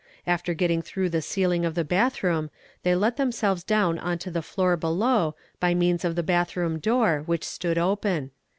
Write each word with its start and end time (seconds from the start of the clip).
After 0.25 0.55
getting 0.55 0.81
through 0.81 1.09
the 1.11 1.21
ceiling 1.21 1.63
of 1.63 1.75
the 1.75 1.83
bathroom 1.83 2.49
they 2.81 2.95
let 2.95 3.17
themselves 3.17 3.63
down 3.63 3.99
on 3.99 4.17
to 4.17 4.31
the 4.31 4.41
floor 4.41 4.75
below 4.75 5.35
by 5.59 5.75
means 5.75 6.03
of 6.03 6.15
the 6.15 6.23
bathroom 6.23 6.79
door, 6.79 7.21
which 7.27 7.43
stood 7.43 7.77
open. 7.77 8.31